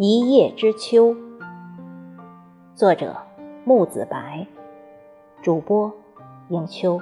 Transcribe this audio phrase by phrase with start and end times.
[0.00, 1.16] 一叶知秋，
[2.76, 3.16] 作者
[3.64, 4.46] 木子白，
[5.42, 5.92] 主播
[6.50, 7.00] 迎秋。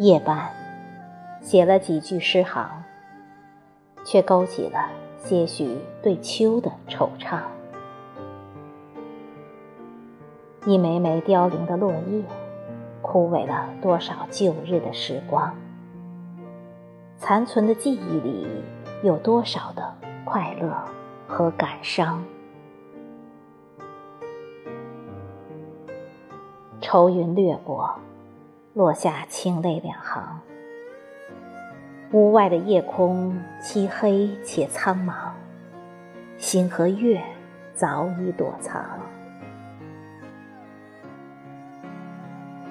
[0.00, 0.50] 夜半，
[1.42, 2.82] 写了几句诗行，
[4.02, 7.42] 却勾起了些许对秋的惆怅。
[10.64, 12.22] 一枚枚凋零的落叶，
[13.02, 15.54] 枯萎了多少旧日的时光？
[17.18, 18.46] 残存的记忆里，
[19.02, 20.74] 有多少的快乐
[21.28, 22.24] 和感伤？
[26.80, 27.94] 愁云掠过。
[28.72, 30.40] 落下清泪两行，
[32.12, 35.32] 屋外的夜空漆黑且苍茫，
[36.38, 37.20] 星和月
[37.74, 38.80] 早已躲藏。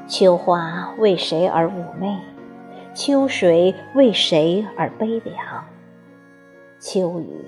[0.08, 2.17] 秋花为谁而妩媚？
[2.94, 5.66] 秋水为谁而悲凉？
[6.80, 7.45] 秋雨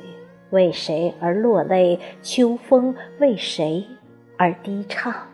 [0.49, 1.97] 为谁而落泪？
[2.21, 3.87] 秋风为谁
[4.37, 5.30] 而低唱？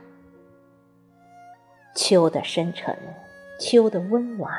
[1.98, 2.96] 秋的深沉，
[3.60, 4.54] 秋的温婉，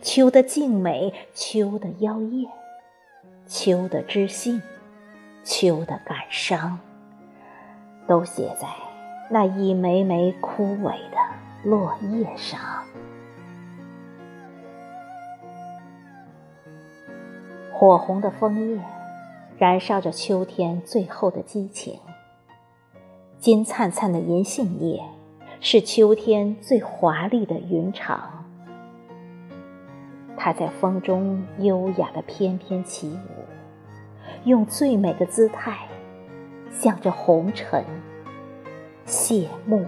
[0.00, 2.48] 秋的静美，秋的妖艳，
[3.48, 4.62] 秋的知性，
[5.42, 6.78] 秋的感伤，
[8.06, 8.68] 都写在
[9.28, 11.16] 那一枚枚枯萎的
[11.64, 12.60] 落叶上。
[17.72, 18.80] 火红的枫叶，
[19.58, 21.98] 燃烧着秋天最后的激情。
[23.40, 25.02] 金灿灿的银杏叶。
[25.64, 28.18] 是秋天最华丽的云裳，
[30.36, 33.44] 它在风中优雅的翩翩起舞，
[34.44, 35.86] 用最美的姿态
[36.68, 37.84] 向着红尘
[39.06, 39.86] 谢幕。